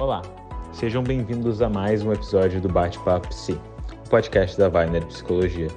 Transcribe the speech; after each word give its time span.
Olá, 0.00 0.22
sejam 0.72 1.02
bem-vindos 1.02 1.60
a 1.60 1.68
mais 1.68 2.02
um 2.02 2.12
episódio 2.12 2.60
do 2.60 2.68
Bate-Papo 2.68 3.28
Psi, 3.28 3.52
o 3.52 4.08
podcast 4.08 4.58
da 4.58 4.68
Weiner 4.68 5.06
Psicologia. 5.06 5.68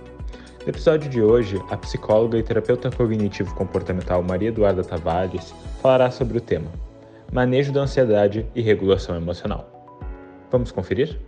No 0.63 0.69
episódio 0.69 1.09
de 1.09 1.21
hoje, 1.21 1.61
a 1.69 1.77
psicóloga 1.77 2.37
e 2.37 2.43
terapeuta 2.43 2.89
cognitivo-comportamental 2.89 4.23
Maria 4.23 4.49
Eduarda 4.49 4.83
Tavares 4.83 5.53
falará 5.81 6.09
sobre 6.09 6.37
o 6.37 6.41
tema 6.41 6.71
Manejo 7.31 7.73
da 7.73 7.81
ansiedade 7.81 8.47
e 8.55 8.61
regulação 8.61 9.15
emocional. 9.15 9.69
Vamos 10.49 10.71
conferir? 10.71 11.19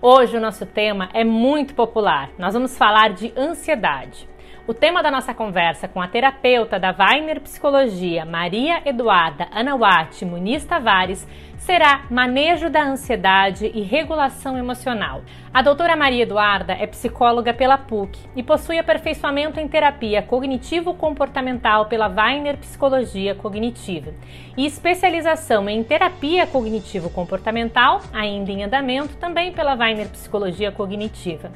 Hoje 0.00 0.36
o 0.36 0.40
nosso 0.40 0.66
tema 0.66 1.10
é 1.12 1.22
muito 1.22 1.74
popular. 1.74 2.30
Nós 2.38 2.54
vamos 2.54 2.76
falar 2.76 3.10
de 3.10 3.32
ansiedade. 3.36 4.28
O 4.66 4.72
tema 4.72 5.02
da 5.02 5.10
nossa 5.10 5.34
conversa 5.34 5.86
com 5.86 6.00
a 6.00 6.08
terapeuta 6.08 6.80
da 6.80 6.94
Weiner 6.98 7.38
Psicologia, 7.42 8.24
Maria 8.24 8.80
Eduarda 8.88 9.46
Anawati 9.52 10.24
Muniz 10.24 10.64
Tavares, 10.64 11.28
será 11.58 12.04
manejo 12.10 12.68
da 12.68 12.82
ansiedade 12.82 13.70
e 13.74 13.82
regulação 13.82 14.58
emocional. 14.58 15.22
A 15.52 15.62
doutora 15.62 15.94
Maria 15.94 16.24
Eduarda 16.24 16.72
é 16.72 16.86
psicóloga 16.86 17.54
pela 17.54 17.78
PUC 17.78 18.18
e 18.34 18.42
possui 18.42 18.78
aperfeiçoamento 18.78 19.60
em 19.60 19.68
terapia 19.68 20.20
cognitivo-comportamental 20.20 21.86
pela 21.86 22.08
Weiner 22.08 22.56
Psicologia 22.56 23.34
Cognitiva 23.34 24.12
e 24.56 24.66
especialização 24.66 25.68
em 25.68 25.82
terapia 25.82 26.46
cognitivo-comportamental, 26.46 28.00
ainda 28.12 28.50
em 28.50 28.64
andamento, 28.64 29.16
também 29.16 29.52
pela 29.52 29.74
Weiner 29.74 30.08
Psicologia 30.08 30.72
Cognitiva. 30.72 31.52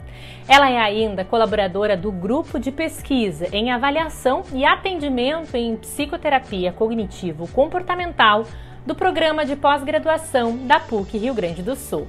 Ela 0.48 0.70
é 0.70 0.78
ainda 0.78 1.24
colaboradora 1.24 1.96
do 1.96 2.12
grupo 2.12 2.58
de 2.58 2.70
pesquisa 2.70 3.48
em 3.52 3.70
avaliação 3.70 4.42
e 4.52 4.64
atendimento 4.64 5.54
em 5.56 5.76
psicoterapia 5.76 6.72
cognitivo-comportamental 6.72 8.44
do 8.86 8.94
programa 8.94 9.44
de 9.44 9.56
pós-graduação 9.56 10.56
da 10.66 10.80
PUC 10.80 11.18
Rio 11.18 11.34
Grande 11.34 11.62
do 11.62 11.76
Sul. 11.76 12.06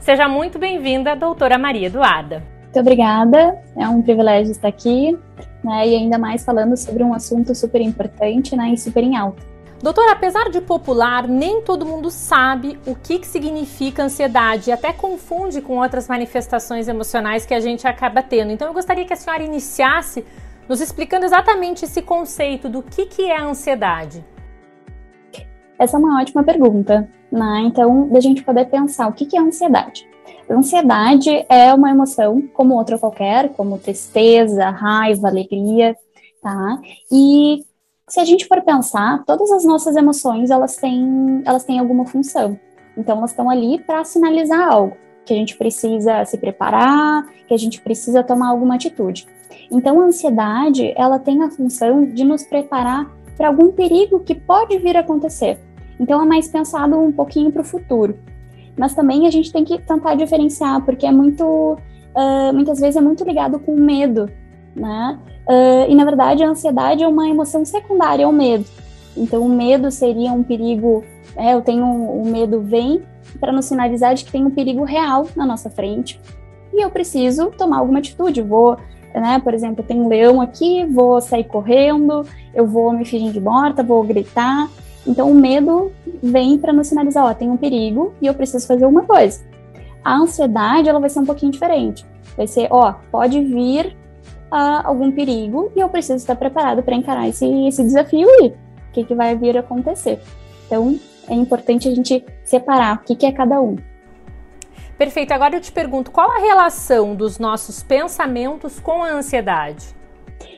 Seja 0.00 0.28
muito 0.28 0.58
bem-vinda, 0.58 1.14
doutora 1.14 1.58
Maria 1.58 1.86
Eduarda. 1.86 2.42
Muito 2.64 2.80
obrigada, 2.80 3.58
é 3.76 3.88
um 3.88 4.02
privilégio 4.02 4.52
estar 4.52 4.68
aqui, 4.68 5.18
né, 5.64 5.88
e 5.88 5.96
ainda 5.96 6.18
mais 6.18 6.44
falando 6.44 6.76
sobre 6.76 7.02
um 7.02 7.14
assunto 7.14 7.54
super 7.54 7.80
importante 7.80 8.54
né, 8.54 8.70
e 8.70 8.78
super 8.78 9.02
em 9.02 9.16
alta. 9.16 9.42
Doutora, 9.82 10.12
apesar 10.12 10.50
de 10.50 10.60
popular, 10.60 11.28
nem 11.28 11.62
todo 11.62 11.86
mundo 11.86 12.10
sabe 12.10 12.78
o 12.84 12.96
que, 12.96 13.20
que 13.20 13.26
significa 13.26 14.02
ansiedade 14.02 14.70
e 14.70 14.72
até 14.72 14.92
confunde 14.92 15.60
com 15.62 15.78
outras 15.78 16.08
manifestações 16.08 16.88
emocionais 16.88 17.46
que 17.46 17.54
a 17.54 17.60
gente 17.60 17.86
acaba 17.86 18.20
tendo. 18.20 18.50
Então, 18.50 18.66
eu 18.66 18.74
gostaria 18.74 19.04
que 19.04 19.12
a 19.12 19.16
senhora 19.16 19.42
iniciasse 19.42 20.24
nos 20.68 20.80
explicando 20.80 21.24
exatamente 21.24 21.84
esse 21.84 22.02
conceito 22.02 22.68
do 22.68 22.82
que, 22.82 23.06
que 23.06 23.30
é 23.30 23.36
a 23.36 23.44
ansiedade. 23.44 24.24
Essa 25.78 25.96
é 25.96 26.00
uma 26.00 26.20
ótima 26.20 26.42
pergunta, 26.42 27.08
né? 27.30 27.62
Então, 27.66 28.08
da 28.08 28.20
gente 28.20 28.42
poder 28.42 28.66
pensar 28.66 29.08
o 29.08 29.12
que, 29.12 29.36
é 29.36 29.40
ansiedade. 29.40 30.08
A 30.48 30.54
ansiedade 30.54 31.46
é 31.48 31.72
uma 31.72 31.90
emoção 31.90 32.42
como 32.52 32.74
outra 32.74 32.98
qualquer, 32.98 33.50
como 33.50 33.78
tristeza, 33.78 34.70
raiva, 34.70 35.28
alegria, 35.28 35.96
tá? 36.42 36.80
E 37.12 37.64
se 38.08 38.18
a 38.18 38.24
gente 38.24 38.46
for 38.46 38.60
pensar, 38.62 39.22
todas 39.24 39.52
as 39.52 39.64
nossas 39.64 39.94
emoções, 39.94 40.50
elas 40.50 40.76
têm, 40.76 41.42
elas 41.44 41.64
têm 41.64 41.78
alguma 41.78 42.06
função. 42.06 42.58
Então, 42.96 43.18
elas 43.18 43.30
estão 43.30 43.48
ali 43.48 43.78
para 43.78 44.02
sinalizar 44.04 44.72
algo, 44.72 44.96
que 45.24 45.32
a 45.32 45.36
gente 45.36 45.56
precisa 45.56 46.24
se 46.24 46.38
preparar, 46.38 47.24
que 47.46 47.54
a 47.54 47.58
gente 47.58 47.80
precisa 47.80 48.24
tomar 48.24 48.48
alguma 48.48 48.74
atitude. 48.74 49.26
Então, 49.70 50.00
a 50.00 50.04
ansiedade, 50.06 50.92
ela 50.96 51.18
tem 51.18 51.42
a 51.42 51.50
função 51.50 52.04
de 52.04 52.24
nos 52.24 52.42
preparar 52.44 53.08
para 53.36 53.48
algum 53.48 53.70
perigo 53.70 54.20
que 54.20 54.34
pode 54.34 54.76
vir 54.78 54.96
a 54.96 55.00
acontecer. 55.00 55.58
Então 55.98 56.22
é 56.22 56.24
mais 56.24 56.48
pensado 56.48 56.98
um 56.98 57.12
pouquinho 57.12 57.50
para 57.50 57.62
o 57.62 57.64
futuro. 57.64 58.18
Mas 58.76 58.94
também 58.94 59.26
a 59.26 59.30
gente 59.30 59.52
tem 59.52 59.64
que 59.64 59.78
tentar 59.78 60.14
diferenciar, 60.14 60.84
porque 60.84 61.04
é 61.04 61.10
muito, 61.10 61.44
uh, 61.44 62.52
muitas 62.54 62.78
vezes 62.78 62.96
é 62.96 63.00
muito 63.00 63.24
ligado 63.24 63.58
com 63.58 63.74
medo, 63.74 64.30
né? 64.74 65.18
Uh, 65.48 65.90
e 65.90 65.94
na 65.94 66.04
verdade 66.04 66.44
a 66.44 66.48
ansiedade 66.48 67.02
é 67.02 67.08
uma 67.08 67.28
emoção 67.28 67.64
secundária 67.64 68.24
ao 68.24 68.32
medo. 68.32 68.64
Então 69.16 69.42
o 69.42 69.48
medo 69.48 69.90
seria 69.90 70.32
um 70.32 70.44
perigo, 70.44 71.02
é, 71.36 71.54
eu 71.54 71.60
tenho 71.60 71.84
o 71.84 72.22
um, 72.22 72.30
medo 72.30 72.60
vem 72.60 73.02
para 73.40 73.52
nos 73.52 73.64
sinalizar 73.64 74.14
de 74.14 74.24
que 74.24 74.30
tem 74.30 74.44
um 74.44 74.50
perigo 74.50 74.84
real 74.84 75.26
na 75.34 75.44
nossa 75.44 75.68
frente 75.68 76.20
e 76.72 76.84
eu 76.84 76.90
preciso 76.90 77.50
tomar 77.50 77.78
alguma 77.78 77.98
atitude. 77.98 78.40
Vou, 78.42 78.76
né, 79.12 79.40
por 79.42 79.54
exemplo, 79.54 79.82
tem 79.82 80.00
um 80.00 80.08
leão 80.08 80.40
aqui, 80.40 80.84
vou 80.86 81.20
sair 81.20 81.44
correndo, 81.44 82.24
eu 82.54 82.66
vou 82.66 82.92
me 82.92 83.04
fingir 83.04 83.32
de 83.32 83.40
morta, 83.40 83.82
vou 83.82 84.02
gritar. 84.04 84.68
Então, 85.08 85.30
o 85.30 85.34
medo 85.34 85.90
vem 86.22 86.58
para 86.58 86.70
nos 86.70 86.88
sinalizar, 86.88 87.24
ó, 87.24 87.32
tem 87.32 87.48
um 87.48 87.56
perigo 87.56 88.12
e 88.20 88.26
eu 88.26 88.34
preciso 88.34 88.66
fazer 88.66 88.84
uma 88.84 89.04
coisa. 89.04 89.42
A 90.04 90.14
ansiedade, 90.14 90.86
ela 90.86 91.00
vai 91.00 91.08
ser 91.08 91.20
um 91.20 91.24
pouquinho 91.24 91.50
diferente. 91.50 92.04
Vai 92.36 92.46
ser, 92.46 92.68
ó, 92.70 92.92
pode 93.10 93.42
vir 93.42 93.96
uh, 94.52 94.84
algum 94.84 95.10
perigo 95.10 95.72
e 95.74 95.80
eu 95.80 95.88
preciso 95.88 96.16
estar 96.16 96.36
preparado 96.36 96.82
para 96.82 96.94
encarar 96.94 97.26
esse, 97.26 97.46
esse 97.66 97.82
desafio 97.82 98.28
e 98.42 98.48
o 98.48 98.52
que, 98.92 99.02
que 99.02 99.14
vai 99.14 99.34
vir 99.34 99.56
a 99.56 99.60
acontecer. 99.60 100.20
Então, 100.66 101.00
é 101.26 101.34
importante 101.34 101.88
a 101.88 101.94
gente 101.94 102.22
separar 102.44 102.96
o 102.96 102.98
que, 102.98 103.16
que 103.16 103.24
é 103.24 103.32
cada 103.32 103.62
um. 103.62 103.76
Perfeito. 104.98 105.32
Agora 105.32 105.56
eu 105.56 105.60
te 105.60 105.72
pergunto, 105.72 106.10
qual 106.10 106.30
a 106.30 106.38
relação 106.38 107.14
dos 107.14 107.38
nossos 107.38 107.82
pensamentos 107.82 108.78
com 108.78 109.02
a 109.02 109.12
ansiedade? 109.12 109.96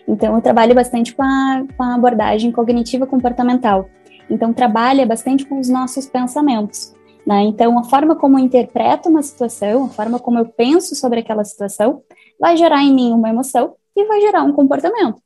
Então, 0.09 0.35
eu 0.35 0.43
trabalho 0.43 0.75
bastante 0.75 1.15
com 1.15 1.23
a, 1.23 1.63
com 1.77 1.83
a 1.85 1.95
abordagem 1.95 2.51
cognitiva 2.51 3.07
comportamental. 3.07 3.89
Então, 4.31 4.53
trabalha 4.53 5.05
bastante 5.05 5.45
com 5.45 5.59
os 5.59 5.69
nossos 5.69 6.07
pensamentos. 6.07 6.95
Né? 7.27 7.43
Então, 7.43 7.79
a 7.79 7.85
forma 7.85 8.17
como 8.17 8.39
eu 8.39 8.45
interpreto 8.45 9.09
uma 9.09 9.23
situação, 9.23 9.85
a 9.85 9.89
forma 9.89 10.19
como 10.19 10.39
eu 10.39 10.47
penso 10.47 10.95
sobre 10.95 11.21
aquela 11.21 11.45
situação, 11.45 12.03
vai 12.39 12.57
gerar 12.57 12.83
em 12.83 12.95
mim 12.95 13.13
uma 13.13 13.29
emoção 13.29 13.75
e 13.97 14.05
vai 14.05 14.21
gerar 14.21 14.43
um 14.43 14.53
comportamento. 14.53 15.21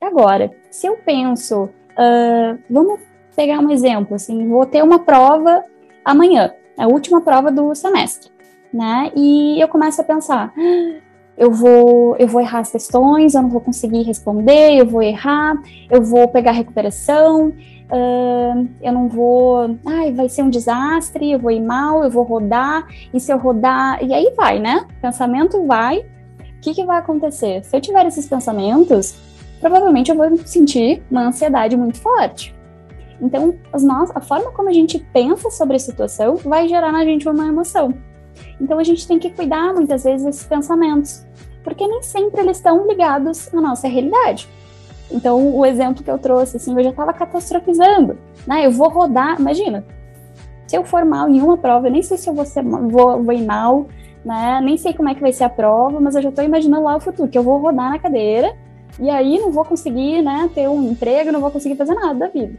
Agora, 0.00 0.50
se 0.70 0.86
eu 0.86 0.96
penso, 0.98 1.64
uh, 1.64 2.58
vamos 2.70 3.00
pegar 3.34 3.58
um 3.58 3.70
exemplo, 3.70 4.14
assim, 4.14 4.48
vou 4.48 4.64
ter 4.66 4.82
uma 4.82 5.00
prova 5.00 5.64
amanhã, 6.04 6.52
a 6.78 6.86
última 6.86 7.20
prova 7.20 7.50
do 7.50 7.74
semestre, 7.74 8.30
né? 8.72 9.10
E 9.16 9.60
eu 9.60 9.66
começo 9.66 10.00
a 10.00 10.04
pensar, 10.04 10.52
ah, 10.56 11.00
eu 11.36 11.50
vou, 11.50 12.16
eu 12.16 12.28
vou 12.28 12.40
errar 12.40 12.60
as 12.60 12.70
questões, 12.70 13.34
eu 13.34 13.42
não 13.42 13.50
vou 13.50 13.60
conseguir 13.60 14.02
responder, 14.02 14.76
eu 14.78 14.86
vou 14.86 15.02
errar, 15.02 15.60
eu 15.90 16.02
vou 16.02 16.28
pegar 16.28 16.52
recuperação, 16.52 17.48
uh, 17.48 18.68
eu 18.80 18.92
não 18.92 19.08
vou, 19.08 19.76
ai, 19.84 20.12
vai 20.12 20.28
ser 20.28 20.42
um 20.42 20.50
desastre, 20.50 21.32
eu 21.32 21.38
vou 21.38 21.50
ir 21.50 21.60
mal, 21.60 22.04
eu 22.04 22.10
vou 22.10 22.22
rodar, 22.22 22.86
e 23.12 23.18
se 23.18 23.32
eu 23.32 23.38
rodar, 23.38 24.02
e 24.02 24.14
aí 24.14 24.32
vai, 24.36 24.60
né? 24.60 24.86
Pensamento 25.02 25.66
vai, 25.66 25.98
o 25.98 26.60
que, 26.60 26.72
que 26.72 26.84
vai 26.84 26.98
acontecer? 26.98 27.64
Se 27.64 27.76
eu 27.76 27.80
tiver 27.80 28.06
esses 28.06 28.28
pensamentos, 28.28 29.14
provavelmente 29.60 30.10
eu 30.10 30.16
vou 30.16 30.36
sentir 30.46 31.02
uma 31.10 31.26
ansiedade 31.26 31.76
muito 31.76 32.00
forte. 32.00 32.54
Então, 33.20 33.54
nós, 33.80 34.10
a 34.14 34.20
forma 34.20 34.50
como 34.52 34.68
a 34.68 34.72
gente 34.72 34.98
pensa 35.12 35.50
sobre 35.50 35.76
a 35.76 35.78
situação 35.78 36.36
vai 36.36 36.68
gerar 36.68 36.92
na 36.92 37.04
gente 37.04 37.28
uma 37.28 37.46
emoção. 37.46 37.94
Então, 38.60 38.78
a 38.78 38.84
gente 38.84 39.06
tem 39.06 39.18
que 39.18 39.30
cuidar 39.30 39.72
muitas 39.74 40.04
vezes 40.04 40.24
desses 40.24 40.44
pensamentos, 40.44 41.24
porque 41.62 41.86
nem 41.86 42.02
sempre 42.02 42.40
eles 42.40 42.58
estão 42.58 42.86
ligados 42.86 43.52
à 43.54 43.60
nossa 43.60 43.88
realidade. 43.88 44.48
Então, 45.10 45.54
o 45.54 45.64
exemplo 45.64 46.02
que 46.02 46.10
eu 46.10 46.18
trouxe, 46.18 46.56
assim, 46.56 46.76
eu 46.76 46.82
já 46.82 46.90
estava 46.90 47.12
catastrofizando, 47.12 48.18
né? 48.46 48.66
Eu 48.66 48.70
vou 48.70 48.88
rodar, 48.88 49.38
imagina, 49.38 49.84
se 50.66 50.76
eu 50.76 50.84
for 50.84 51.04
mal 51.04 51.28
em 51.28 51.40
uma 51.40 51.56
prova, 51.56 51.88
eu 51.88 51.92
nem 51.92 52.02
sei 52.02 52.16
se 52.16 52.28
eu 52.28 52.34
vou, 52.34 52.44
ser, 52.44 52.64
vou, 52.64 53.22
vou 53.22 53.32
ir 53.32 53.44
mal, 53.44 53.86
né? 54.24 54.60
Nem 54.62 54.76
sei 54.76 54.92
como 54.92 55.08
é 55.08 55.14
que 55.14 55.20
vai 55.20 55.32
ser 55.32 55.44
a 55.44 55.48
prova, 55.48 56.00
mas 56.00 56.14
eu 56.14 56.22
já 56.22 56.28
estou 56.30 56.44
imaginando 56.44 56.84
lá 56.84 56.96
o 56.96 57.00
futuro, 57.00 57.28
que 57.28 57.38
eu 57.38 57.42
vou 57.42 57.58
rodar 57.58 57.90
na 57.90 57.98
cadeira 57.98 58.56
e 58.98 59.10
aí 59.10 59.38
não 59.38 59.50
vou 59.50 59.64
conseguir, 59.64 60.22
né, 60.22 60.48
ter 60.54 60.68
um 60.68 60.90
emprego, 60.90 61.32
não 61.32 61.40
vou 61.40 61.50
conseguir 61.50 61.76
fazer 61.76 61.94
nada 61.94 62.14
da 62.14 62.28
vida. 62.28 62.54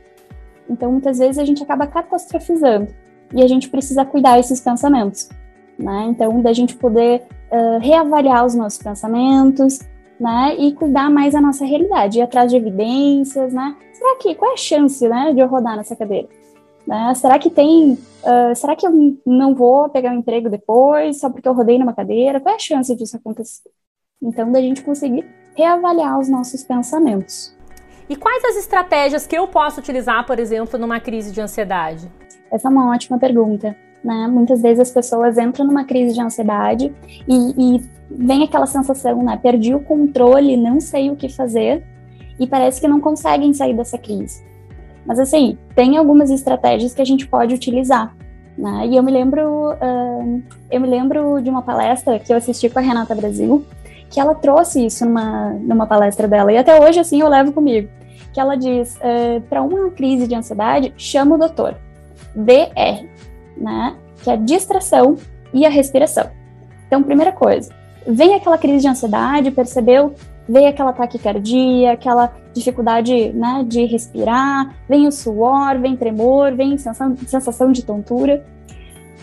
Então, 0.69 0.91
muitas 0.91 1.19
vezes 1.19 1.37
a 1.37 1.45
gente 1.45 1.63
acaba 1.63 1.87
catastrofizando 1.87 2.87
e 3.33 3.41
a 3.41 3.47
gente 3.47 3.69
precisa 3.69 4.03
cuidar 4.03 4.37
desses 4.37 4.59
pensamentos, 4.59 5.29
né? 5.77 6.07
Então, 6.09 6.41
da 6.41 6.53
gente 6.53 6.75
poder 6.75 7.23
uh, 7.51 7.79
reavaliar 7.79 8.45
os 8.45 8.55
nossos 8.55 8.81
pensamentos, 8.81 9.79
né? 10.19 10.55
E 10.57 10.73
cuidar 10.73 11.09
mais 11.09 11.33
da 11.33 11.41
nossa 11.41 11.65
realidade, 11.65 12.19
ir 12.19 12.21
atrás 12.21 12.49
de 12.51 12.57
evidências, 12.57 13.53
né? 13.53 13.75
Será 13.93 14.15
que, 14.17 14.35
qual 14.35 14.51
é 14.51 14.53
a 14.53 14.57
chance, 14.57 15.07
né, 15.07 15.33
de 15.33 15.39
eu 15.39 15.47
rodar 15.47 15.77
nessa 15.77 15.95
cadeira? 15.95 16.27
Né? 16.85 17.13
Será 17.15 17.39
que 17.39 17.49
tem, 17.49 17.93
uh, 17.93 18.55
será 18.55 18.75
que 18.75 18.85
eu 18.85 18.91
não 19.25 19.55
vou 19.55 19.89
pegar 19.89 20.11
um 20.11 20.19
emprego 20.19 20.49
depois, 20.49 21.19
só 21.19 21.29
porque 21.29 21.47
eu 21.47 21.53
rodei 21.53 21.79
numa 21.79 21.93
cadeira? 21.93 22.39
Qual 22.39 22.53
é 22.53 22.57
a 22.57 22.59
chance 22.59 22.95
disso 22.95 23.17
acontecer? 23.17 23.69
Então, 24.21 24.51
da 24.51 24.61
gente 24.61 24.83
conseguir 24.83 25.25
reavaliar 25.55 26.19
os 26.19 26.29
nossos 26.29 26.63
pensamentos. 26.63 27.55
E 28.07 28.15
quais 28.15 28.43
as 28.45 28.57
estratégias 28.57 29.25
que 29.25 29.35
eu 29.35 29.47
posso 29.47 29.79
utilizar, 29.79 30.25
por 30.27 30.37
exemplo, 30.37 30.77
numa 30.77 30.99
crise 30.99 31.31
de 31.31 31.41
ansiedade? 31.41 32.11
Essa 32.51 32.67
é 32.67 32.71
uma 32.71 32.93
ótima 32.93 33.17
pergunta. 33.17 33.75
Né? 34.05 34.27
Muitas 34.27 34.61
vezes 34.61 34.81
as 34.81 34.91
pessoas 34.91 35.35
entram 35.35 35.65
numa 35.65 35.83
crise 35.83 36.13
de 36.13 36.21
ansiedade 36.21 36.93
e, 37.27 37.75
e 37.77 37.81
vem 38.07 38.43
aquela 38.43 38.67
sensação, 38.67 39.23
né? 39.23 39.35
Perdi 39.41 39.73
o 39.73 39.79
controle, 39.79 40.55
não 40.55 40.79
sei 40.79 41.09
o 41.09 41.15
que 41.15 41.27
fazer 41.27 41.83
e 42.39 42.45
parece 42.45 42.79
que 42.79 42.87
não 42.87 42.99
conseguem 43.01 43.51
sair 43.51 43.73
dessa 43.73 43.97
crise. 43.97 44.45
Mas 45.07 45.17
assim, 45.17 45.57
tem 45.73 45.97
algumas 45.97 46.29
estratégias 46.29 46.93
que 46.93 47.01
a 47.01 47.05
gente 47.05 47.27
pode 47.27 47.55
utilizar, 47.55 48.15
Né? 48.55 48.89
E 48.89 48.95
eu 48.95 49.01
me 49.01 49.11
lembro, 49.11 49.71
uh, 49.71 50.43
eu 50.69 50.79
me 50.79 50.87
lembro 50.87 51.41
de 51.41 51.49
uma 51.49 51.63
palestra 51.63 52.19
que 52.19 52.31
eu 52.31 52.37
assisti 52.37 52.69
com 52.69 52.77
a 52.77 52.83
Renata 52.83 53.15
Brasil, 53.15 53.65
que 54.07 54.19
ela 54.19 54.35
trouxe 54.35 54.85
isso 54.85 55.03
numa, 55.03 55.49
numa 55.61 55.87
palestra 55.87 56.27
dela, 56.27 56.53
e 56.53 56.57
até 56.57 56.79
hoje, 56.79 56.99
assim, 56.99 57.21
eu 57.21 57.27
levo 57.27 57.51
comigo, 57.51 57.89
que 58.31 58.39
ela 58.39 58.55
diz, 58.55 58.97
uh, 58.97 59.41
para 59.49 59.63
uma 59.63 59.89
crise 59.89 60.27
de 60.27 60.35
ansiedade, 60.35 60.93
chama 60.95 61.35
o 61.35 61.39
doutor, 61.39 61.75
DR, 62.35 63.03
né, 63.57 63.95
que 64.23 64.29
é 64.29 64.33
a 64.33 64.37
distração 64.37 65.15
e 65.53 65.65
a 65.65 65.69
respiração. 65.69 66.29
Então, 66.87 67.01
primeira 67.01 67.31
coisa, 67.31 67.71
vem 68.07 68.35
aquela 68.35 68.57
crise 68.57 68.81
de 68.81 68.87
ansiedade, 68.87 69.51
percebeu? 69.51 70.13
Vem 70.47 70.67
aquela 70.67 70.93
taquicardia, 70.93 71.93
aquela 71.93 72.31
dificuldade 72.53 73.33
né, 73.33 73.65
de 73.67 73.85
respirar, 73.85 74.75
vem 74.87 75.07
o 75.07 75.11
suor, 75.11 75.79
vem 75.79 75.95
tremor, 75.97 76.55
vem 76.55 76.77
sensação, 76.77 77.15
sensação 77.25 77.71
de 77.71 77.83
tontura. 77.83 78.45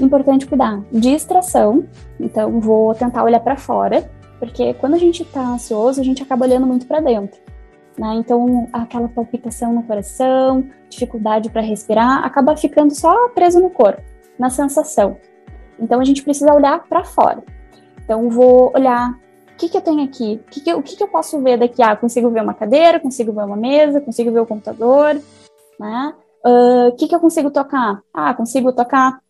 Importante 0.01 0.47
cuidar. 0.47 0.83
Distração, 0.91 1.85
então 2.19 2.59
vou 2.59 2.95
tentar 2.95 3.23
olhar 3.23 3.41
para 3.41 3.57
fora, 3.57 4.11
porque 4.41 4.75
quando 4.75 4.95
a 4.95 4.99
gente 4.99 5.23
está 5.23 5.41
ansioso, 5.41 6.01
a 6.01 6.05
gente 6.05 6.23
acaba 6.23 6.45
olhando 6.45 6.67
muito 6.67 6.87
para 6.87 7.01
dentro. 7.01 7.41
Né? 7.97 8.15
Então, 8.17 8.69
aquela 8.73 9.09
palpitação 9.09 9.73
no 9.73 9.83
coração, 9.83 10.65
dificuldade 10.89 11.51
para 11.51 11.63
respirar, 11.63 12.25
acaba 12.25 12.57
ficando 12.57 12.95
só 12.95 13.29
preso 13.29 13.61
no 13.61 13.71
corpo, 13.71 14.03
na 14.39 14.51
sensação. 14.51 15.17
Então, 15.79 16.01
a 16.01 16.05
gente 16.05 16.23
precisa 16.23 16.55
olhar 16.55 16.83
para 16.85 17.05
fora. 17.05 17.43
Então, 18.05 18.29
vou 18.29 18.73
olhar 18.75 19.19
o 19.53 19.57
que, 19.57 19.69
que 19.69 19.77
eu 19.77 19.83
tenho 19.83 20.03
aqui, 20.05 20.41
o, 20.47 20.51
que, 20.51 20.61
que, 20.61 20.71
eu, 20.71 20.79
o 20.79 20.83
que, 20.83 20.97
que 20.97 21.03
eu 21.03 21.09
posso 21.09 21.41
ver 21.41 21.59
daqui? 21.59 21.83
Ah, 21.83 21.97
consigo 21.97 22.31
ver 22.31 22.43
uma 22.43 22.55
cadeira, 22.55 22.99
consigo 22.99 23.33
ver 23.33 23.45
uma 23.45 23.57
mesa, 23.57 24.01
consigo 24.01 24.33
ver 24.33 24.41
o 24.41 24.47
computador, 24.47 25.21
né? 25.79 26.15
O 26.45 26.93
que, 26.97 27.07
que 27.07 27.15
eu 27.15 27.21
consigo 27.21 27.51
tocar? 27.51 28.03
Ah, 28.13 28.35
consigo 28.35 28.73
tocar 28.73 29.21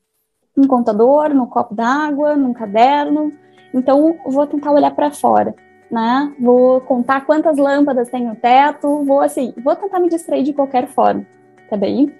um 0.56 0.66
contador, 0.66 1.30
no 1.34 1.46
copo 1.46 1.74
d'água, 1.74 2.36
num 2.36 2.52
caderno. 2.52 3.32
Então, 3.74 4.18
vou 4.26 4.46
tentar 4.46 4.72
olhar 4.72 4.94
para 4.94 5.10
fora, 5.10 5.54
né? 5.90 6.34
Vou 6.40 6.80
contar 6.82 7.26
quantas 7.26 7.58
lâmpadas 7.58 8.08
tem 8.08 8.24
no 8.24 8.36
teto, 8.36 9.04
vou 9.04 9.20
assim, 9.20 9.52
vou 9.62 9.76
tentar 9.76 10.00
me 10.00 10.08
distrair 10.08 10.42
de 10.42 10.52
qualquer 10.52 10.86
forma, 10.88 11.26
tá 11.68 11.76
bem? 11.76 12.14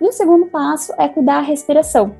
E 0.00 0.06
o 0.06 0.12
segundo 0.12 0.46
passo 0.46 0.92
é 0.98 1.08
cuidar 1.08 1.40
da 1.40 1.46
respiração, 1.46 2.14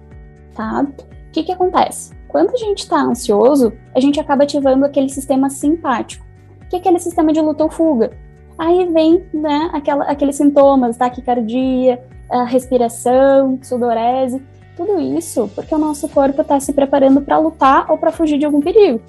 tá? 0.55 0.83
O 0.83 1.33
que 1.33 1.43
que 1.43 1.53
acontece? 1.53 2.15
Quando 2.29 2.51
a 2.51 2.57
gente 2.57 2.81
está 2.81 3.01
ansioso, 3.03 3.73
a 3.95 4.01
gente 4.01 4.19
acaba 4.19 4.45
ativando 4.45 4.85
aquele 4.85 5.09
sistema 5.09 5.51
simpático, 5.51 6.25
que 6.69 6.77
é 6.77 6.79
aquele 6.79 6.99
sistema 6.99 7.33
de 7.33 7.41
luta 7.41 7.65
ou 7.65 7.71
fuga. 7.71 8.13
Aí 8.59 8.87
vem, 8.91 9.25
né, 9.33 9.71
aquela, 9.73 10.05
aqueles 10.05 10.37
sintomas, 10.37 10.97
taquicardia, 10.97 12.03
a 12.31 12.45
respiração, 12.45 13.59
sudorese, 13.63 14.43
tudo 14.77 15.01
isso 15.01 15.51
porque 15.55 15.75
o 15.75 15.79
nosso 15.79 16.09
corpo 16.09 16.43
está 16.43 16.61
se 16.61 16.73
preparando 16.73 17.23
para 17.23 17.39
lutar 17.39 17.91
ou 17.91 17.97
para 17.97 18.13
fugir 18.13 18.39
de 18.39 18.45
algum 18.45 18.61
perigo. 18.61 19.01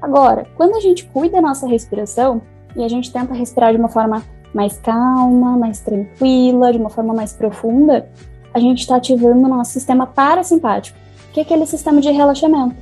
Agora, 0.00 0.46
quando 0.56 0.76
a 0.76 0.80
gente 0.80 1.06
cuida 1.06 1.36
da 1.36 1.48
nossa 1.48 1.66
respiração 1.66 2.42
e 2.76 2.84
a 2.84 2.88
gente 2.88 3.10
tenta 3.10 3.32
respirar 3.32 3.72
de 3.72 3.78
uma 3.78 3.88
forma 3.88 4.22
mais 4.54 4.78
calma, 4.78 5.58
mais 5.58 5.80
tranquila, 5.80 6.72
de 6.72 6.78
uma 6.78 6.88
forma 6.88 7.12
mais 7.12 7.32
profunda, 7.32 8.08
a 8.54 8.60
gente 8.60 8.80
está 8.80 8.96
ativando 8.96 9.44
o 9.44 9.48
nosso 9.48 9.72
sistema 9.72 10.06
parasimpático, 10.06 10.96
que 11.32 11.40
é 11.40 11.42
aquele 11.42 11.66
sistema 11.66 12.00
de 12.00 12.10
relaxamento. 12.10 12.76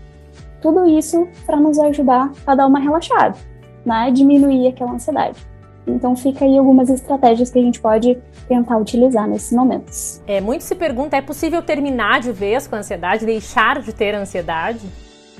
Tudo 0.60 0.86
isso 0.86 1.26
para 1.46 1.58
nos 1.58 1.78
ajudar 1.78 2.30
a 2.46 2.54
dar 2.54 2.66
uma 2.66 2.78
relaxada, 2.78 3.36
né? 3.84 4.10
Diminuir 4.10 4.68
aquela 4.68 4.92
ansiedade. 4.92 5.38
Então 5.86 6.14
fica 6.14 6.44
aí 6.44 6.56
algumas 6.56 6.88
estratégias 6.88 7.50
que 7.50 7.58
a 7.58 7.62
gente 7.62 7.80
pode 7.80 8.16
tentar 8.46 8.76
utilizar 8.76 9.26
nesses 9.26 9.52
momentos. 9.52 10.22
É, 10.26 10.40
muito 10.40 10.62
se 10.62 10.74
pergunta, 10.74 11.16
é 11.16 11.22
possível 11.22 11.62
terminar 11.62 12.20
de 12.20 12.30
vez 12.30 12.68
com 12.68 12.76
a 12.76 12.78
ansiedade, 12.78 13.26
deixar 13.26 13.80
de 13.80 13.92
ter 13.92 14.14
ansiedade? 14.14 14.86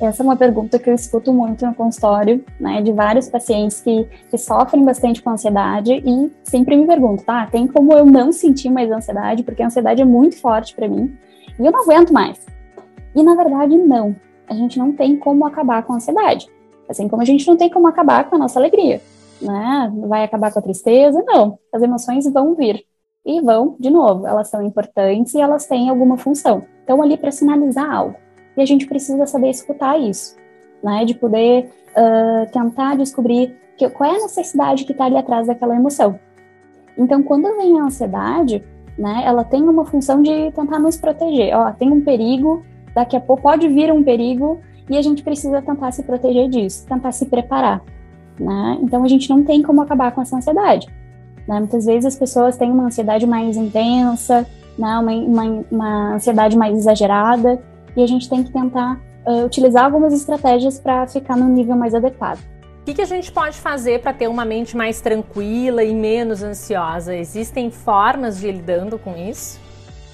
Essa 0.03 0.23
é 0.23 0.25
uma 0.25 0.37
pergunta 0.37 0.79
que 0.79 0.91
eu 0.91 0.95
escuto 0.95 1.33
muito 1.33 1.65
no 1.65 1.75
consultório, 1.75 2.45
né, 2.59 2.83
de 2.83 2.93
vários 2.93 3.29
pacientes 3.29 3.81
que, 3.81 4.09
que 4.31 4.37
sofrem 4.37 4.85
bastante 4.85 5.23
com 5.23 5.31
ansiedade 5.31 6.03
e 6.05 6.33
sempre 6.43 6.77
me 6.77 6.87
perguntam, 6.87 7.25
tá, 7.25 7.47
tem 7.47 7.67
como 7.67 7.93
eu 7.93 8.05
não 8.05 8.33
sentir 8.33 8.69
mais 8.69 8.91
ansiedade, 8.91 9.43
porque 9.43 9.63
a 9.63 9.67
ansiedade 9.67 10.03
é 10.03 10.05
muito 10.05 10.41
forte 10.41 10.75
para 10.75 10.89
mim 10.89 11.17
e 11.59 11.65
eu 11.65 11.71
não 11.71 11.83
aguento 11.83 12.13
mais. 12.13 12.45
E 13.15 13.23
na 13.23 13.35
verdade, 13.35 13.77
não. 13.77 14.17
A 14.49 14.55
gente 14.55 14.79
não 14.79 14.93
tem 14.93 15.17
como 15.17 15.47
acabar 15.47 15.83
com 15.85 15.93
a 15.93 15.97
ansiedade. 15.97 16.49
Assim 16.89 17.09
como 17.09 17.23
a 17.23 17.25
gente 17.25 17.47
não 17.47 17.57
tem 17.57 17.71
como 17.71 17.87
acabar 17.87 18.29
com 18.29 18.37
a 18.37 18.39
nossa 18.39 18.59
alegria 18.59 19.01
né? 19.43 19.93
Vai 20.07 20.25
acabar 20.25 20.53
com 20.53 20.59
a 20.59 20.63
tristeza? 20.63 21.23
Não. 21.27 21.59
As 21.73 21.83
emoções 21.83 22.25
vão 22.33 22.55
vir. 22.55 22.85
E 23.25 23.41
vão, 23.41 23.77
de 23.79 23.89
novo, 23.89 24.27
elas 24.27 24.49
são 24.49 24.63
importantes 24.63 25.35
e 25.35 25.41
elas 25.41 25.67
têm 25.67 25.89
alguma 25.89 26.17
função. 26.17 26.65
Estão 26.81 27.01
ali 27.01 27.17
para 27.17 27.31
sinalizar 27.31 27.89
algo. 27.89 28.17
E 28.57 28.63
a 28.63 28.67
gente 28.67 28.87
precisa 28.87 29.27
saber 29.27 29.51
escutar 29.51 29.99
isso, 29.99 30.37
né? 30.83 31.05
De 31.05 31.15
poder 31.15 31.71
uh, 31.91 32.51
tentar 32.53 32.97
descobrir 32.97 33.57
que, 33.77 33.89
qual 33.91 34.13
é 34.13 34.17
a 34.17 34.23
necessidade 34.23 34.85
que 34.85 34.93
está 34.93 35.07
ali 35.07 35.17
atrás 35.17 35.47
daquela 35.47 35.75
emoção. 35.75 36.19
Então, 36.97 37.23
quando 37.23 37.57
vem 37.57 37.81
a 37.81 37.85
ansiedade, 37.85 38.63
né? 38.99 39.23
Ela 39.25 39.45
tem 39.45 39.63
uma 39.63 39.85
função 39.85 40.23
de 40.23 40.53
tentar 40.53 40.79
nos 40.79 40.97
proteger. 40.97 41.57
Ó, 41.57 41.73
tem 41.73 41.91
um 41.91 42.03
perigo, 42.03 42.63
daqui 42.95 43.17
a 43.17 43.21
pouco 43.21 43.43
pode 43.43 43.67
vir 43.69 43.91
um 43.93 44.03
perigo 44.03 44.61
e 44.91 44.97
a 44.97 45.03
gente 45.03 45.23
precisa 45.23 45.63
tentar 45.63 45.93
se 45.93 46.03
proteger 46.03 46.49
disso, 46.49 46.87
tentar 46.87 47.13
se 47.13 47.27
preparar 47.27 47.83
né? 48.39 48.79
Então 48.83 49.05
a 49.05 49.09
gente 49.09 49.29
não 49.29 49.43
tem 49.43 49.63
como 49.63 49.81
acabar 49.81 50.13
com 50.13 50.23
essa 50.23 50.37
ansiedade. 50.37 50.87
Né? 51.47 51.59
Muitas 51.59 51.87
vezes 51.87 52.07
as 52.07 52.17
pessoas 52.17 52.57
têm 52.57 52.71
uma 52.71 52.85
ansiedade 52.85 53.27
mais 53.27 53.57
intensa, 53.57 54.47
né? 54.79 54.99
uma, 54.99 55.13
uma, 55.13 55.65
uma 55.71 56.15
ansiedade 56.15 56.57
mais 56.57 56.77
exagerada, 56.77 57.61
e 57.97 58.03
a 58.03 58.07
gente 58.07 58.29
tem 58.29 58.43
que 58.43 58.53
tentar 58.53 59.01
uh, 59.27 59.45
utilizar 59.45 59.85
algumas 59.85 60.13
estratégias 60.13 60.79
para 60.79 61.07
ficar 61.07 61.37
no 61.37 61.49
nível 61.49 61.77
mais 61.77 61.95
adequado. 61.95 62.39
O 62.83 62.85
que, 62.85 62.95
que, 62.95 63.03
a 63.03 63.07
gente 63.07 63.31
pode 63.31 63.59
fazer 63.59 64.01
para 64.01 64.13
ter 64.13 64.27
uma 64.27 64.45
mente 64.45 64.77
mais 64.77 65.01
tranquila 65.01 65.85
e 65.85 65.95
menos 65.95 66.43
ansiosa? 66.43 67.15
Existem 67.15 67.71
formas 67.71 68.41
de 68.41 68.49
ir 68.49 68.53
lidando 68.57 68.99
com 68.99 69.17
isso? 69.17 69.61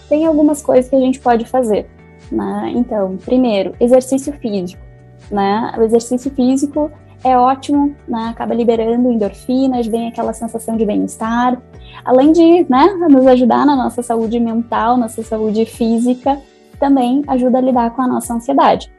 Tem 0.06 0.26
algumas 0.26 0.60
coisas 0.60 0.90
que 0.90 0.94
a 0.94 1.00
gente 1.00 1.18
pode 1.18 1.46
fazer. 1.46 1.88
Né? 2.30 2.72
Então, 2.76 3.16
primeiro, 3.16 3.74
exercício 3.80 4.34
físico. 4.34 4.82
Né? 5.30 5.74
O 5.78 5.82
exercício 5.82 6.30
físico 6.30 6.90
é 7.24 7.36
ótimo, 7.38 7.96
né? 8.06 8.28
acaba 8.30 8.54
liberando 8.54 9.10
endorfinas, 9.10 9.86
vem 9.86 10.08
aquela 10.08 10.34
sensação 10.34 10.76
de 10.76 10.84
bem-estar, 10.84 11.60
além 12.04 12.32
de 12.32 12.66
né, 12.68 12.86
nos 13.08 13.26
ajudar 13.26 13.66
na 13.66 13.74
nossa 13.74 14.02
saúde 14.02 14.38
mental, 14.38 14.96
nossa 14.96 15.22
saúde 15.22 15.64
física, 15.64 16.38
também 16.78 17.22
ajuda 17.26 17.58
a 17.58 17.60
lidar 17.60 17.90
com 17.94 18.02
a 18.02 18.06
nossa 18.06 18.34
ansiedade. 18.34 18.92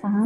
Tá? 0.00 0.24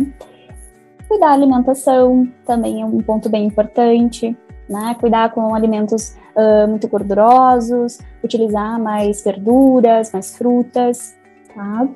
Cuidar 1.08 1.28
da 1.28 1.32
alimentação 1.32 2.28
também 2.46 2.82
é 2.82 2.84
um 2.84 2.98
ponto 2.98 3.28
bem 3.28 3.44
importante, 3.46 4.36
né? 4.68 4.96
Cuidar 4.98 5.32
com 5.32 5.54
alimentos 5.54 6.16
uh, 6.34 6.68
muito 6.68 6.88
gordurosos, 6.88 7.98
utilizar 8.22 8.80
mais 8.80 9.22
verduras, 9.22 10.12
mais 10.12 10.36
frutas, 10.36 11.14
tá? 11.54 11.86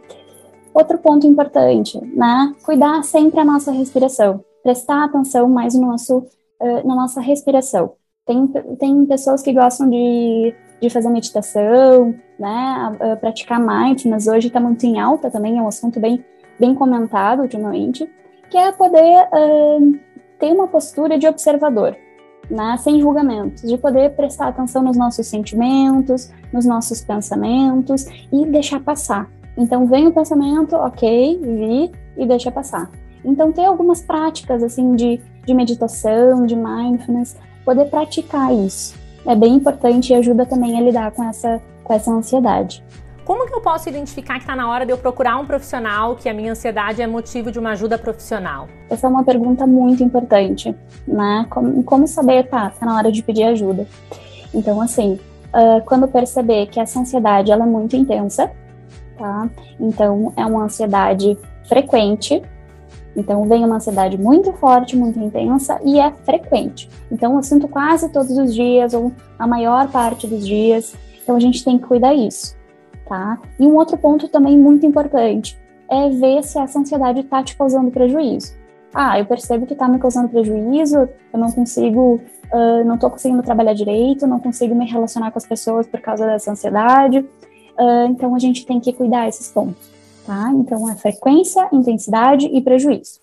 Outro 0.75 0.99
ponto 0.99 1.27
importante, 1.27 1.99
né? 2.15 2.55
Cuidar 2.63 3.03
sempre 3.03 3.41
a 3.41 3.45
nossa 3.45 3.73
respiração 3.73 4.45
prestar 4.63 5.05
atenção 5.05 5.49
mais 5.49 5.75
no 5.75 5.87
nosso, 5.87 6.19
uh, 6.19 6.87
na 6.87 6.95
nossa 6.95 7.21
respiração. 7.21 7.95
Tem, 8.27 8.47
tem 8.79 9.07
pessoas 9.07 9.43
que 9.43 9.53
gostam 9.53 9.89
de, 9.89 10.55
de 10.81 10.91
fazer 10.91 11.09
meditação, 11.09 12.15
né, 12.39 12.97
praticar 13.21 13.61
mindfulness, 13.61 14.27
hoje 14.27 14.49
está 14.49 14.61
muito 14.61 14.85
em 14.85 14.99
alta 15.01 15.31
também, 15.31 15.59
é 15.59 15.63
um 15.63 15.69
assunto 15.69 15.99
bem, 15.99 16.25
bem 16.59 16.75
comentado 16.75 17.41
ultimamente, 17.43 18.09
que 18.51 18.57
é 18.57 18.73
poder 18.73 19.29
uh, 19.33 19.99
ter 20.39 20.53
uma 20.53 20.69
postura 20.69 21.19
de 21.19 21.27
observador, 21.27 21.97
né, 22.51 22.77
sem 22.79 23.01
julgamentos, 23.01 23.63
de 23.63 23.77
poder 23.77 24.11
prestar 24.11 24.49
atenção 24.49 24.83
nos 24.83 24.97
nossos 24.97 25.27
sentimentos, 25.27 26.31
nos 26.53 26.65
nossos 26.65 27.03
pensamentos 27.03 28.07
e 28.33 28.47
deixar 28.47 28.81
passar. 28.81 29.29
Então 29.57 29.87
vem 29.87 30.07
o 30.07 30.13
pensamento, 30.13 30.77
ok, 30.77 31.41
vi 31.43 31.93
e 32.17 32.27
deixa 32.27 32.51
passar. 32.51 32.91
Então, 33.25 33.53
ter 33.53 33.65
algumas 33.65 34.01
práticas, 34.01 34.63
assim, 34.63 34.95
de, 34.95 35.21
de 35.45 35.53
meditação, 35.53 36.47
de 36.47 36.55
mindfulness, 36.55 37.37
poder 37.65 37.87
praticar 37.87 38.55
isso. 38.55 38.97
É 39.27 39.35
bem 39.35 39.55
importante 39.55 40.13
e 40.13 40.17
ajuda 40.17 40.47
também 40.47 40.79
a 40.79 40.81
lidar 40.81 41.11
com 41.13 41.25
essa, 41.25 41.61
com 41.85 41.93
essa 41.93 42.11
ansiedade. 42.11 42.83
Como 43.29 43.47
que 43.47 43.55
eu 43.55 43.61
posso 43.61 43.91
identificar 43.91 44.35
que 44.35 44.41
está 44.41 44.57
na 44.57 44.71
hora 44.71 44.87
de 44.87 44.93
eu 44.93 44.97
procurar 44.97 45.37
um 45.37 45.45
profissional, 45.45 46.17
que 46.17 46.31
a 46.31 46.33
minha 46.33 46.53
ansiedade 46.53 47.03
é 47.03 47.07
motivo 47.07 47.53
de 47.53 47.59
uma 47.59 47.73
ajuda 47.73 47.99
profissional? 47.99 48.67
Essa 48.89 49.07
é 49.07 49.11
uma 49.11 49.23
pergunta 49.23 49.67
muito 49.67 50.03
importante, 50.03 50.75
né? 51.07 51.47
Como, 51.51 51.83
como 51.83 52.09
saber, 52.09 52.49
tá, 52.49 52.71
tá 52.71 52.87
na 52.87 52.97
hora 52.97 53.13
de 53.13 53.23
pedir 53.23 53.45
ajuda. 53.45 53.87
Então, 54.55 54.81
assim, 54.81 55.21
uh, 55.49 55.85
quando 55.85 56.09
perceber 56.09 56.69
que 56.69 56.81
essa 56.81 57.01
ansiedade 57.01 57.53
ela 57.53 57.65
é 57.65 57.69
muito 57.69 57.95
intensa, 57.97 58.51
tá? 59.19 59.51
Então, 59.79 60.33
é 60.35 60.47
uma 60.47 60.65
ansiedade 60.65 61.37
frequente, 61.69 62.43
então, 63.19 63.43
vem 63.45 63.65
uma 63.65 63.77
ansiedade 63.77 64.17
muito 64.17 64.53
forte, 64.53 64.97
muito 64.97 65.19
intensa 65.19 65.81
e 65.85 65.99
é 65.99 66.13
frequente. 66.25 66.89
Então, 67.11 67.37
eu 67.37 67.43
sinto 67.43 67.67
quase 67.67 68.09
todos 68.11 68.31
os 68.37 68.55
dias 68.55 68.95
ou 68.95 69.13
a 69.39 69.47
maior 69.47 69.91
parte 69.91 70.27
dos 70.27 70.47
dias. 70.47 70.95
Então, 71.23 71.35
a 71.35 71.41
gente 71.41 71.65
tem 71.65 71.77
que 71.79 71.87
cuidar 71.87 72.15
disso. 72.15 72.57
tá? 73.09 73.39
E 73.59 73.67
um 73.67 73.75
outro 73.75 73.99
ponto 73.99 74.29
também 74.29 74.57
muito 74.57 74.87
importante 74.87 75.59
é 75.91 76.09
ver 76.11 76.45
se 76.45 76.59
essa 76.59 76.79
ansiedade 76.79 77.21
está 77.21 77.43
te 77.43 77.57
causando 77.57 77.91
prejuízo. 77.91 78.57
Ah, 78.95 79.19
eu 79.19 79.27
percebo 79.27 79.67
que 79.67 79.75
está 79.75 79.89
me 79.89 79.99
causando 79.99 80.29
prejuízo, 80.29 81.09
eu 81.33 81.39
não 81.39 81.51
consigo, 81.53 82.21
uh, 82.53 82.85
não 82.85 82.95
estou 82.95 83.11
conseguindo 83.11 83.43
trabalhar 83.43 83.75
direito, 83.75 84.27
não 84.27 84.41
consigo 84.41 84.75
me 84.75 84.87
relacionar 84.87 85.31
com 85.31 85.39
as 85.39 85.47
pessoas 85.47 85.87
por 85.87 86.01
causa 86.01 86.27
dessa 86.27 86.51
ansiedade. 86.51 87.19
Uh, 87.19 88.07
então 88.11 88.35
a 88.35 88.39
gente 88.39 88.65
tem 88.65 88.81
que 88.81 88.93
cuidar 88.93 89.29
esses 89.29 89.51
pontos, 89.51 89.91
tá? 90.29 90.53
Então 90.53 90.87
é 90.91 90.95
frequência, 90.95 91.67
intensidade 91.73 92.47
e 92.47 92.61
prejuízo. 92.61 93.19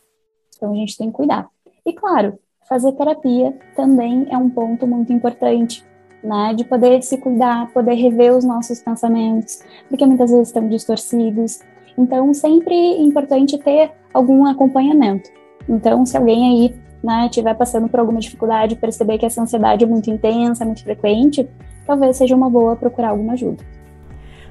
Então 0.58 0.72
a 0.72 0.76
gente 0.76 0.98
tem 0.98 1.12
que 1.12 1.14
cuidar. 1.14 1.48
E 1.86 1.94
claro, 1.94 2.40
fazer 2.68 2.94
terapia 2.94 3.56
também 3.76 4.26
é 4.32 4.36
um 4.36 4.50
ponto 4.50 4.88
muito 4.88 5.14
importante, 5.14 5.86
né? 6.24 6.56
De 6.56 6.66
poder 6.66 7.04
se 7.04 7.20
cuidar, 7.20 7.72
poder 7.72 7.94
rever 7.94 8.36
os 8.36 8.44
nossos 8.44 8.82
pensamentos, 8.82 9.62
porque 9.88 10.04
muitas 10.04 10.32
vezes 10.32 10.48
estão 10.48 10.68
distorcidos. 10.68 11.60
Então, 11.96 12.34
sempre 12.34 12.74
é 12.74 13.02
importante 13.02 13.56
ter 13.60 13.92
algum 14.12 14.48
acompanhamento. 14.48 15.30
Então, 15.70 16.06
se 16.08 16.18
alguém 16.18 16.44
aí 16.44 16.76
né, 17.04 17.28
estiver 17.28 17.54
passando 17.54 17.88
por 17.88 18.00
alguma 18.00 18.20
dificuldade, 18.20 18.76
perceber 18.76 19.20
que 19.20 19.28
essa 19.28 19.42
ansiedade 19.42 19.84
é 19.84 19.88
muito 19.88 20.10
intensa, 20.10 20.66
muito 20.66 20.84
frequente, 20.84 21.48
talvez 21.86 22.18
seja 22.18 22.36
uma 22.36 22.50
boa 22.50 22.76
procurar 22.76 23.10
alguma 23.10 23.34
ajuda. 23.34 23.64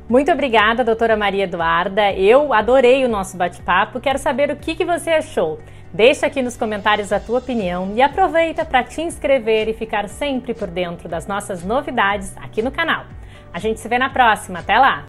Muito 0.07 0.31
obrigada, 0.31 0.85
doutora 0.85 1.17
Maria 1.17 1.45
Eduarda. 1.45 2.13
Eu 2.13 2.53
adorei 2.53 3.07
o 3.07 3.09
nosso 3.09 3.39
bate-papo. 3.39 4.01
Quero 4.01 4.19
saber 4.19 4.51
o 4.51 4.57
que, 4.57 4.75
que 4.75 4.85
você 4.85 5.11
achou. 5.11 5.59
Deixa 5.95 6.27
aqui 6.27 6.43
nos 6.43 6.59
comentários 6.59 7.11
a 7.11 7.19
tua 7.19 7.39
opinião 7.39 7.91
e 7.97 8.03
aproveita 8.03 8.67
para 8.67 8.85
te 8.85 9.01
inscrever 9.01 9.67
e 9.67 9.73
ficar 9.73 10.07
sempre 10.11 10.53
por 10.53 10.69
dentro 10.69 11.09
das 11.09 11.27
nossas 11.27 11.65
novidades 11.65 12.37
aqui 12.37 12.61
no 12.61 12.71
canal. 12.71 13.07
A 13.51 13.59
gente 13.59 13.81
se 13.81 13.89
vê 13.89 13.99
na 13.99 14.11
próxima. 14.11 14.59
Até 14.59 14.79
lá! 14.79 15.03